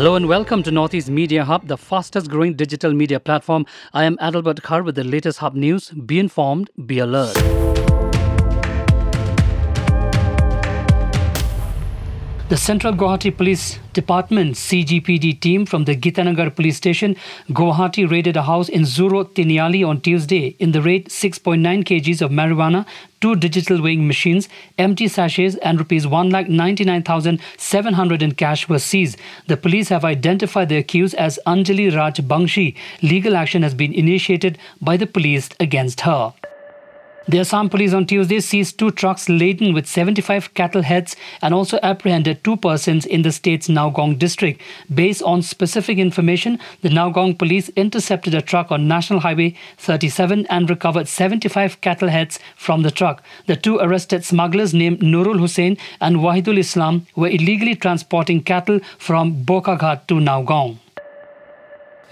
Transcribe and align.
Hello 0.00 0.16
and 0.16 0.26
welcome 0.26 0.62
to 0.62 0.70
Northeast 0.70 1.10
Media 1.10 1.44
Hub, 1.44 1.66
the 1.68 1.76
fastest 1.76 2.30
growing 2.30 2.54
digital 2.54 2.94
media 2.94 3.20
platform. 3.20 3.66
I 3.92 4.04
am 4.04 4.16
Adalbert 4.16 4.62
Kar 4.62 4.82
with 4.82 4.94
the 4.94 5.04
latest 5.04 5.40
Hub 5.40 5.54
news. 5.54 5.90
Be 5.90 6.18
informed, 6.18 6.70
be 6.86 7.00
alert. 7.00 7.36
The 12.50 12.56
Central 12.56 12.94
Guwahati 12.94 13.36
Police 13.36 13.78
Department 13.92 14.56
CGPD 14.56 15.40
team 15.40 15.64
from 15.64 15.84
the 15.84 15.94
Gitanagar 15.94 16.52
police 16.52 16.76
station, 16.76 17.14
Guwahati 17.50 18.10
raided 18.10 18.36
a 18.36 18.42
house 18.42 18.68
in 18.68 18.82
Zuro 18.82 19.24
Tiniali 19.24 19.86
on 19.86 20.00
Tuesday. 20.00 20.56
In 20.58 20.72
the 20.72 20.82
raid, 20.82 21.10
6.9 21.10 21.84
kgs 21.84 22.20
of 22.20 22.32
marijuana, 22.32 22.84
two 23.20 23.36
digital 23.36 23.80
weighing 23.80 24.08
machines, 24.08 24.48
empty 24.78 25.06
sachets, 25.06 25.54
and 25.62 25.78
rupees 25.78 26.06
1,99,700 26.06 28.20
in 28.20 28.32
cash 28.32 28.68
were 28.68 28.80
seized. 28.80 29.16
The 29.46 29.56
police 29.56 29.88
have 29.90 30.04
identified 30.04 30.70
the 30.70 30.78
accused 30.78 31.14
as 31.14 31.38
Anjali 31.46 31.96
Raj 31.96 32.16
Bangshi. 32.16 32.74
Legal 33.00 33.36
action 33.36 33.62
has 33.62 33.74
been 33.74 33.94
initiated 33.94 34.58
by 34.80 34.96
the 34.96 35.06
police 35.06 35.50
against 35.60 36.00
her. 36.00 36.34
The 37.30 37.38
Assam 37.38 37.68
police 37.68 37.92
on 37.92 38.06
Tuesday 38.06 38.40
seized 38.40 38.76
two 38.76 38.90
trucks 38.90 39.28
laden 39.28 39.72
with 39.72 39.86
75 39.86 40.52
cattle 40.54 40.82
heads 40.82 41.14
and 41.40 41.54
also 41.54 41.78
apprehended 41.80 42.42
two 42.42 42.56
persons 42.56 43.06
in 43.06 43.22
the 43.22 43.30
state's 43.30 43.68
Nowgong 43.68 44.18
district. 44.18 44.60
Based 44.92 45.22
on 45.22 45.40
specific 45.42 45.98
information, 45.98 46.58
the 46.82 46.88
Nowgong 46.88 47.38
police 47.38 47.68
intercepted 47.76 48.34
a 48.34 48.42
truck 48.42 48.72
on 48.72 48.88
National 48.88 49.20
Highway 49.20 49.54
37 49.78 50.44
and 50.46 50.68
recovered 50.68 51.06
75 51.06 51.80
cattle 51.80 52.08
heads 52.08 52.40
from 52.56 52.82
the 52.82 52.90
truck. 52.90 53.22
The 53.46 53.54
two 53.54 53.78
arrested 53.78 54.24
smugglers 54.24 54.74
named 54.74 54.98
Nurul 54.98 55.38
Hussain 55.38 55.76
and 56.00 56.16
Wahidul 56.16 56.58
Islam 56.58 57.06
were 57.14 57.28
illegally 57.28 57.76
transporting 57.76 58.42
cattle 58.42 58.80
from 58.98 59.44
Bokaghat 59.44 60.08
to 60.08 60.14
Nowgong. 60.14 60.78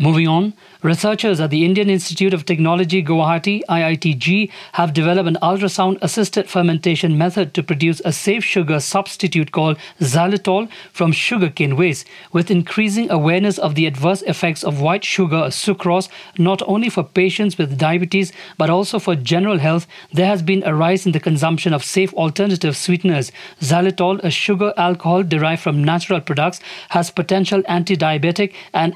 Moving 0.00 0.28
on, 0.28 0.54
researchers 0.80 1.40
at 1.40 1.50
the 1.50 1.64
Indian 1.64 1.90
Institute 1.90 2.32
of 2.32 2.44
Technology 2.44 3.02
Guwahati 3.02 3.62
IITG 3.68 4.48
have 4.74 4.92
developed 4.92 5.28
an 5.28 5.36
ultrasound 5.42 5.98
assisted 6.00 6.48
fermentation 6.48 7.18
method 7.18 7.52
to 7.54 7.64
produce 7.64 8.00
a 8.04 8.12
safe 8.12 8.44
sugar 8.44 8.78
substitute 8.78 9.50
called 9.50 9.76
xylitol 10.00 10.70
from 10.92 11.10
sugarcane 11.10 11.74
waste. 11.74 12.06
With 12.32 12.48
increasing 12.48 13.10
awareness 13.10 13.58
of 13.58 13.74
the 13.74 13.86
adverse 13.86 14.22
effects 14.22 14.62
of 14.62 14.80
white 14.80 15.04
sugar 15.04 15.48
sucrose 15.50 16.08
not 16.38 16.62
only 16.68 16.90
for 16.90 17.02
patients 17.02 17.58
with 17.58 17.76
diabetes 17.76 18.32
but 18.56 18.70
also 18.70 19.00
for 19.00 19.16
general 19.16 19.58
health, 19.58 19.88
there 20.12 20.26
has 20.26 20.42
been 20.42 20.62
a 20.62 20.76
rise 20.76 21.06
in 21.06 21.12
the 21.12 21.18
consumption 21.18 21.74
of 21.74 21.82
safe 21.82 22.14
alternative 22.14 22.76
sweeteners. 22.76 23.32
Xylitol, 23.60 24.22
a 24.22 24.30
sugar 24.30 24.72
alcohol 24.76 25.24
derived 25.24 25.62
from 25.62 25.82
natural 25.82 26.20
products, 26.20 26.60
has 26.90 27.10
potential 27.10 27.64
anti-diabetic 27.66 28.52
and 28.72 28.94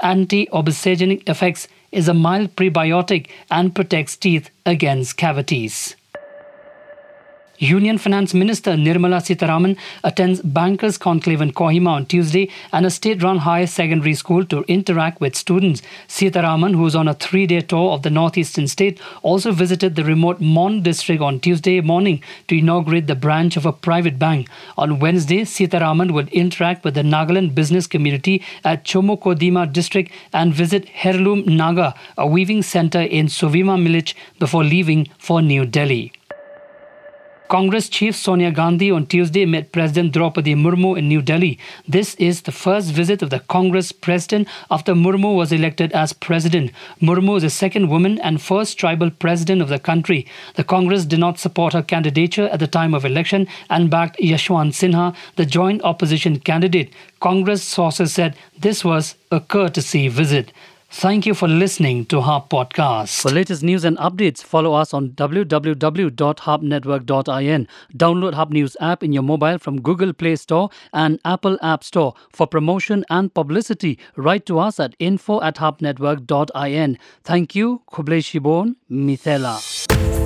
effects 1.00 1.68
is 1.92 2.08
a 2.08 2.14
mild 2.14 2.54
prebiotic 2.56 3.28
and 3.50 3.74
protects 3.74 4.16
teeth 4.16 4.50
against 4.66 5.16
cavities. 5.16 5.96
Union 7.62 7.96
Finance 7.96 8.34
Minister 8.34 8.72
Nirmala 8.72 9.20
Sitharaman 9.22 9.78
attends 10.02 10.40
Bankers 10.42 10.98
Conclave 10.98 11.40
in 11.40 11.52
Kohima 11.52 11.90
on 11.90 12.06
Tuesday 12.06 12.50
and 12.72 12.84
a 12.84 12.90
state-run 12.90 13.38
higher 13.38 13.68
secondary 13.68 14.14
school 14.14 14.44
to 14.46 14.64
interact 14.66 15.20
with 15.20 15.36
students. 15.36 15.80
Sitharaman, 16.08 16.74
who 16.74 16.84
is 16.86 16.96
on 16.96 17.06
a 17.06 17.14
three-day 17.14 17.60
tour 17.60 17.92
of 17.92 18.02
the 18.02 18.10
northeastern 18.10 18.66
state, 18.66 19.00
also 19.22 19.52
visited 19.52 19.94
the 19.94 20.02
remote 20.02 20.40
Mon 20.40 20.82
district 20.82 21.22
on 21.22 21.38
Tuesday 21.38 21.80
morning 21.80 22.20
to 22.48 22.58
inaugurate 22.58 23.06
the 23.06 23.14
branch 23.14 23.56
of 23.56 23.64
a 23.64 23.72
private 23.72 24.18
bank. 24.18 24.48
On 24.76 24.98
Wednesday, 24.98 25.42
Sitharaman 25.42 26.10
would 26.10 26.30
interact 26.30 26.82
with 26.82 26.94
the 26.94 27.02
Nagaland 27.02 27.54
business 27.54 27.86
community 27.86 28.42
at 28.64 28.84
Chümoukedima 28.84 29.72
district 29.72 30.10
and 30.32 30.52
visit 30.52 30.88
Heirloom 31.04 31.44
Naga, 31.46 31.94
a 32.18 32.26
weaving 32.26 32.62
center 32.62 33.02
in 33.02 33.26
Sovima 33.26 33.80
village, 33.80 34.16
before 34.40 34.64
leaving 34.64 35.08
for 35.16 35.40
New 35.40 35.64
Delhi. 35.64 36.12
Congress 37.52 37.90
chief 37.90 38.16
Sonia 38.16 38.50
Gandhi 38.50 38.90
on 38.90 39.04
Tuesday 39.04 39.44
met 39.44 39.72
President 39.72 40.14
Draupadi 40.14 40.54
Murmu 40.54 40.96
in 40.96 41.06
New 41.06 41.20
Delhi. 41.20 41.58
This 41.86 42.14
is 42.14 42.40
the 42.40 42.50
first 42.50 42.90
visit 42.90 43.20
of 43.20 43.28
the 43.28 43.40
Congress 43.40 43.92
president 43.92 44.48
after 44.70 44.94
Murmu 44.94 45.36
was 45.36 45.52
elected 45.52 45.92
as 45.92 46.14
president. 46.14 46.70
Murmu 47.02 47.36
is 47.36 47.42
the 47.42 47.50
second 47.50 47.90
woman 47.90 48.18
and 48.20 48.40
first 48.40 48.78
tribal 48.78 49.10
president 49.10 49.60
of 49.60 49.68
the 49.68 49.78
country. 49.78 50.26
The 50.54 50.64
Congress 50.64 51.04
did 51.04 51.20
not 51.20 51.38
support 51.38 51.74
her 51.74 51.82
candidature 51.82 52.48
at 52.48 52.58
the 52.58 52.66
time 52.66 52.94
of 52.94 53.04
election 53.04 53.46
and 53.68 53.90
backed 53.90 54.16
Yashwant 54.16 54.72
Sinha, 54.72 55.14
the 55.36 55.44
joint 55.44 55.82
opposition 55.82 56.38
candidate. 56.38 56.90
Congress 57.20 57.62
sources 57.62 58.14
said 58.14 58.34
this 58.58 58.82
was 58.82 59.14
a 59.30 59.40
courtesy 59.40 60.08
visit. 60.08 60.54
Thank 60.94 61.24
you 61.24 61.32
for 61.32 61.48
listening 61.48 62.04
to 62.06 62.20
Hub 62.20 62.50
Podcast. 62.50 63.22
For 63.22 63.30
latest 63.30 63.62
news 63.62 63.82
and 63.84 63.96
updates, 63.96 64.42
follow 64.42 64.74
us 64.74 64.92
on 64.92 65.12
www.hubnetwork.in. 65.12 67.68
Download 67.96 68.34
Hub 68.34 68.52
News 68.52 68.76
app 68.78 69.02
in 69.02 69.14
your 69.14 69.22
mobile 69.22 69.56
from 69.58 69.80
Google 69.80 70.12
Play 70.12 70.36
Store 70.36 70.68
and 70.92 71.18
Apple 71.24 71.58
App 71.62 71.82
Store. 71.82 72.12
For 72.30 72.46
promotion 72.46 73.06
and 73.08 73.32
publicity, 73.32 73.98
write 74.16 74.44
to 74.46 74.58
us 74.58 74.78
at 74.78 74.94
info 74.98 75.40
at 75.40 75.56
hubnetwork.in. 75.56 76.98
Thank 77.24 77.54
you, 77.54 77.80
Khublei 77.90 78.20
Shibun, 78.20 78.76
Mithela. 78.90 80.21